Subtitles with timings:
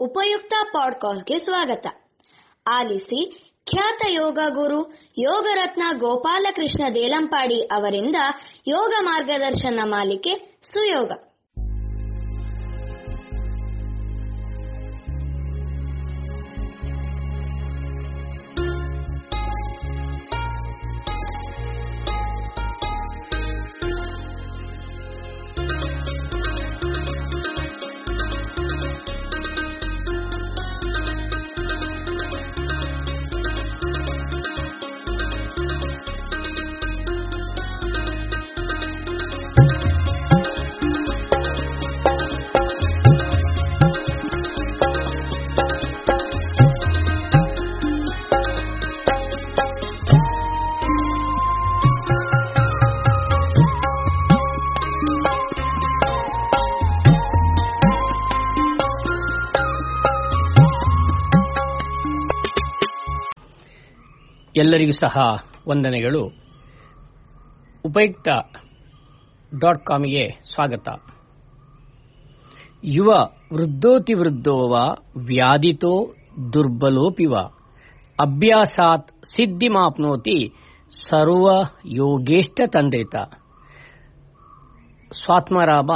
[0.00, 1.86] ಉಪಯುಕ್ತ ಪಾಡ್ಕಾಸ್ಟ್ಗೆ ಸ್ವಾಗತ.
[2.66, 4.80] ಆಲಿಸಿ ಖ್ಯಾತ ಯೋಗ ಗುರು
[5.18, 8.16] ಯೋಗರತ್ನ ಗೋಪಾಲಕೃಷ್ಣ ದೇಲಂಪಾಡಿ ಅವರಿಂದ
[8.68, 11.12] ಯೋಗ ಮಾರ್ಗದರ್ಶನ ಮಾಲಿಕೆ ಸುಯೋಗ.
[64.58, 65.16] ಎಲ್ಲರಿಗೂ ಸಹ
[65.68, 66.22] ವಂದನೆಗಳು.
[67.84, 68.28] ಉಪಯುಕ್ತ
[69.60, 70.88] ಡಾಟ್ ಕಾಮ್ಗೆ ಸ್ವಾಗತ.
[72.84, 73.10] ಯುವ
[73.52, 74.74] ವೃದ್ಧೋತಿ ವೃದ್ಧೋವ
[75.24, 76.14] ವ್ಯಾಧಿತೋ
[76.52, 77.34] ದುರ್ಬಲೋಪಿವ.
[78.18, 80.38] ಅಭ್ಯಾಸಾತ್ ಸಿದ್ಧಿಮಾಪ್ನೋತಿ
[81.08, 81.46] ಸರ್ವ
[81.86, 83.16] ಯೋಗೇಷ್ಟ ತಂದೆತ
[85.12, 85.90] ಸ್ವಾತ್ಮರಾಮ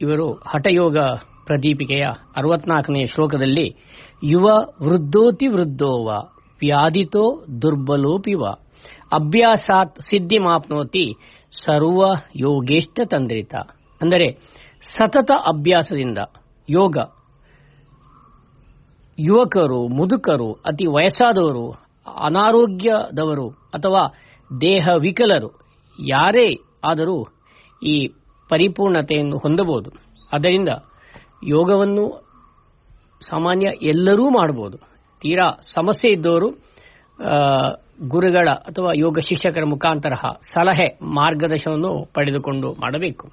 [0.00, 0.98] ಇವರು ಹಠಯೋಗ
[1.44, 2.04] ಪ್ರದೀಪಿಕೆಯ
[2.36, 3.66] ಅರವತ್ನಾಲ್ಕನೇ ಶ್ಲೋಕದಲ್ಲಿ
[4.22, 4.46] ಯುವ
[4.82, 8.44] ವೃದ್ಧೋತಿ ವೃದ್ಧೋವ ವ್ಯಾಧಿತೋ ದುರ್ಬಲೋಪಿವ
[9.12, 11.12] ಅಭ್ಯಾಸಾತ್ ಸಿದ್ಧಿ ಮಾಪ್ನೋತಿ
[11.62, 12.02] ಸರ್ವ
[12.36, 13.54] ಯೋಗೇಷ್ಟ ತಂದ್ರಿತ.
[14.00, 14.28] ಅಂದರೆ
[14.94, 16.18] ಸತತ ಅಭ್ಯಾಸದಿಂದ
[16.70, 16.96] ಯೋಗ.
[19.18, 21.70] ಯುವಕರು, ಮುದುಕರು, ಅತಿ ವಯಸ್ಸಾದವರು,
[22.20, 24.14] ಅನಾರೋಗ್ಯದವರು ಅಥವಾ
[24.60, 25.60] ದೇಹ ವಿಕಲರು
[26.00, 26.48] ಯಾರೇ
[26.84, 27.26] ಆದರೂ
[27.82, 28.08] ಈ
[28.48, 29.90] ಪರಿಪೂರ್ಣತೆಯನ್ನು ಹೊಂದಬಹುದು.
[30.32, 30.68] ಅದರಿಂದ
[31.46, 32.26] ಯೋಗವನ್ನು
[33.30, 34.95] ಸಾಮಾನ್ಯ ಎಲ್ಲರೂ ಮಾಡಬಹುದು.
[35.26, 36.48] ತೀರಾ ಸಮಸ್ಯೆ ಇದ್ದವರು
[38.08, 40.14] ಗುರುಗಳ ಅಥವಾ ಯೋಗ ಶಿಕ್ಷಕರ ಮುಖಾಂತರ
[40.52, 43.26] ಸಲಹೆ ಮಾರ್ಗದರ್ಶನವನ್ನು ಪಡೆದುಕೊಂಡು ಮಾಡಬೇಕು.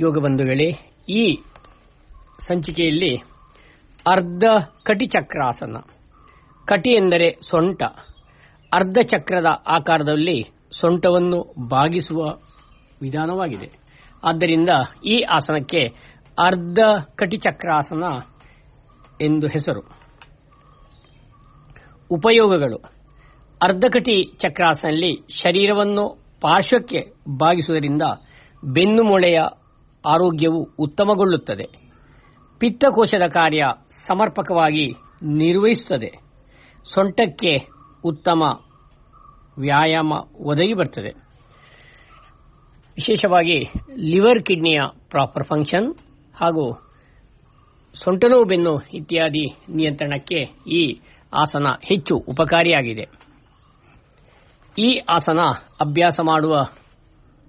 [0.00, 0.68] ಯೋಗ ಬಂಧುಗಳೇ,
[1.08, 1.24] ಈ
[2.46, 3.12] ಸಂಚಿಕೆಯಲ್ಲಿ
[4.06, 4.44] ಅರ್ಧ
[4.82, 5.76] ಕಟಿ ಚಕ್ರಾಸನ.
[6.66, 7.82] ಕಟಿ ಎಂದರೆ ಸೊಂಟ.
[8.72, 10.38] ಅರ್ಧ ಚಕ್ರದ ಆಕಾರದಲ್ಲಿ
[10.80, 12.20] ಸೊಂಟವನ್ನು ಬಾಗಿಸುವ
[13.02, 13.68] ವಿಧಾನವಾಗಿದೆ.
[14.24, 14.70] ಆದ್ದರಿಂದ
[15.06, 15.82] ಈ ಆಸನಕ್ಕೆ
[16.38, 16.78] ಅರ್ಧ
[17.16, 18.04] ಕಟಿ ಚಕ್ರಾಸನ
[19.20, 20.03] ಎಂದು ಹೆಸರು.
[22.14, 22.76] ಉಪಯೋಗಗಳು.
[23.62, 28.02] ಅರ್ಧಕಟಿ ಚಕ್ರಾಸನಲ್ಲಿ ಶರೀರವನ್ನು ಪಾರ್ಶ್ವಕ್ಕೆ ಬಾಗಿಸುವುದರಿಂದ
[28.64, 29.38] ಬೆನ್ನು ಮೊಳೆಯ
[30.06, 31.66] ಆರೋಗ್ಯವು ಉತ್ತಮಗೊಳ್ಳುತ್ತದೆ.
[32.58, 33.62] ಪಿತ್ತಕೋಶದ ಕಾರ್ಯ
[34.06, 34.86] ಸಮರ್ಪಕವಾಗಿ
[35.22, 36.10] ನಿರ್ವಹಿಸುತ್ತದೆ.
[36.94, 37.68] ಸೊಂಟಕ್ಕೆ
[38.04, 38.42] ಉತ್ತಮ
[39.58, 41.10] ವ್ಯಾಯಾಮ ಒದಗಿ ಬರ್ತದೆ.
[42.96, 43.58] ವಿಶೇಷವಾಗಿ
[43.96, 45.94] ಲಿವರ್ ಕಿಡ್ನಿಯ ಪ್ರಾಪರ್ ಫಂಕ್ಷನ್
[46.34, 46.72] ಹಾಗೂ
[47.94, 50.40] ಸೊಂಟನೋವು ಬೆನ್ನು ಇತ್ಯಾದಿ ನಿಯಂತ್ರಣಕ್ಕೆ
[50.72, 51.00] ಈ
[51.34, 53.04] ಆಸನ ಹೆಚ್ಚು ಉಪಕಾರಿಯಾಗಿದೆ.
[54.78, 55.40] ಈ ಆಸನ
[55.80, 56.54] ಅಭ್ಯಾಸ ಮಾಡುವ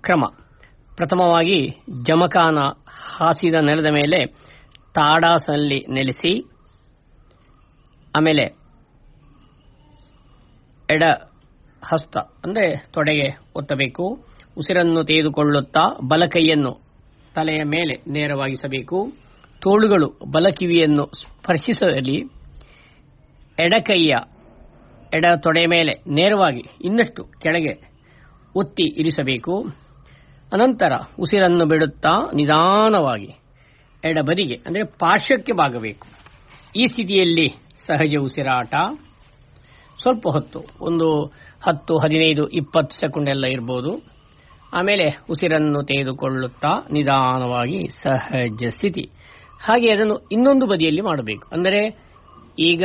[0.00, 0.24] ಕ್ರಮ.
[0.96, 1.60] ಪ್ರಥಮವಾಗಿ
[2.02, 2.58] ಜಮಖಾನ
[3.16, 4.26] ಹಾಸಿದ ನೆಲದ ಮೇಲೆ
[4.94, 6.32] ತಾಡಾಸನಲ್ಲಿ ನೆಲೆಸಿ,
[8.16, 8.44] ಆಮೇಲೆ
[10.90, 11.02] ಎಡ
[11.84, 14.04] ಹಸ್ತ, ಅಂದರೆ ತೊಡೆಗೆ ಒತ್ತಬೇಕು.
[14.58, 16.72] ಉಸಿರನ್ನು ತೆಗೆದುಕೊಳ್ಳುತ್ತಾ ಬಲಕೈಯನ್ನು
[17.34, 18.98] ತಲೆಯ ಮೇಲೆ ನೇರವಾಗಿಸಬೇಕು.
[19.62, 22.16] ತೋಳುಗಳು ಬಲಕಿವಿಯನ್ನು ಸ್ಪರ್ಶಿಸಲಿ.
[23.58, 24.12] ಎಡಕೈಯ,
[25.12, 27.74] ಎಡ ತೊಡೆ ಮೇಲೆ ನೇರವಾಗಿ ಇನ್ನಷ್ಟು ಕೆಳಗೆ
[28.54, 29.54] ಒತ್ತಿ ಇರಿಸಬೇಕು.
[30.52, 33.30] ಅನಂತರ ಉಸಿರನ್ನು ಬಿಡುತ್ತಾ ನಿಧಾನವಾಗಿ
[34.02, 36.06] ಎಡಬದಿಗೆ, ಅಂದರೆ ಪಾರ್ಶ್ವಕ್ಕೆ ಬಾಗಬೇಕು.
[36.76, 37.46] ಈ ಸ್ಥಿತಿಯಲ್ಲಿ
[37.86, 38.74] ಸಹಜ ಉಸಿರಾಟ.
[39.98, 41.08] ಸ್ವಲ್ಪ ಹೊತ್ತು, ಒಂದು
[41.66, 43.92] ಹತ್ತು, ಹದಿನೈದು, ಇಪ್ಪತ್ತು ಸೆಕೆಂಡ್ ಎಲ್ಲ ಇರ್ಬೋದು.
[44.72, 49.04] ಆಮೇಲೆ ಉಸಿರನ್ನು ತೆಗೆದುಕೊಳ್ಳುತ್ತಾ ನಿಧಾನವಾಗಿ ಸಹಜ ಸ್ಥಿತಿ.
[49.60, 51.44] ಹಾಗೆ ಅದನ್ನು ಇನ್ನೊಂದು ಬದಿಯಲ್ಲಿ ಮಾಡಬೇಕು.
[51.56, 51.82] ಅಂದರೆ
[52.70, 52.84] ಈಗ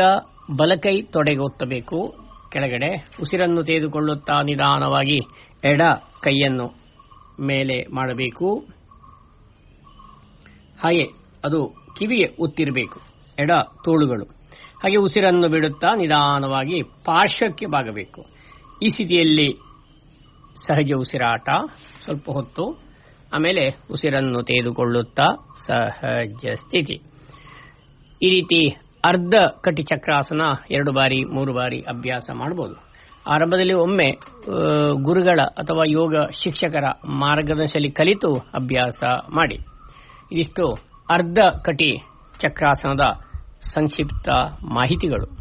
[0.58, 1.98] ಬಲಕೈ ತೊಡೆಗೆ ಒತ್ತಬೇಕು
[2.52, 2.90] ಕೆಳಗಡೆ
[3.22, 5.18] ಉಸಿರನ್ನು ತೆಗೆದುಕೊಳ್ಳುತ್ತಾ ನಿಧಾನವಾಗಿ
[5.64, 5.82] ಎಡ
[6.24, 6.68] ಕೈಯನ್ನು
[7.42, 8.56] ಮೇಲೆ ಮಾಡಬೇಕು.
[10.84, 11.04] ಹಾಗೆ
[11.46, 11.60] ಅದು
[12.00, 13.00] ಕಿವಿಗೆ ಒತ್ತಿರಬೇಕು,
[13.40, 13.52] ಎಡ
[13.86, 14.26] ತೋಳುಗಳು.
[14.84, 18.22] ಹಾಗೆ ಉಸಿರನ್ನು ಬಿಡುತ್ತಾ ನಿಧಾನವಾಗಿ ಪಾರ್ಶ್ವಕ್ಕೆ ಬಾಗಬೇಕು.
[18.86, 19.48] ಈ ಸ್ಥಿತಿಯಲ್ಲಿ
[20.68, 21.50] ಸಹಜ ಉಸಿರಾಟ,
[22.04, 22.66] ಸ್ವಲ್ಪ ಹೊತ್ತು,
[23.36, 25.28] ಆಮೇಲೆ ಉಸಿರನ್ನು ತೆಗೆದುಕೊಳ್ಳುತ್ತಾ
[25.68, 26.98] ಸಹಜ ಸ್ಥಿತಿ.
[28.22, 30.42] ಈ ರೀತಿ ಅರ್ಧ ಕಟಿ ಚಕ್ರಾಸನ
[30.72, 32.76] ಎರಡು ಬಾರಿ, ಮೂರು ಬಾರಿ ಅಭ್ಯಾಸ ಮಾಡಬಹುದು
[33.32, 34.10] ಆರಂಭದಲ್ಲಿ ಒಮ್ಮೆ
[35.02, 39.56] ಗುರುಗಳ ಅಥವಾ ಯೋಗ ಶಿಕ್ಷಕರ ಮಾರ್ಗದರ್ಶಲಿ ಕಲಿತು ಅಭ್ಯಾಸ ಮಾಡಿ.
[40.32, 40.74] ಇದಿಷ್ಟು
[41.10, 41.98] ಅರ್ಧ ಕಟಿ
[42.40, 43.06] ಚಕ್ರಾಸನದ
[43.74, 44.30] ಸಂಕ್ಷಿಪ್ತ
[44.64, 45.39] ಮಾಹಿತಿಗಳು.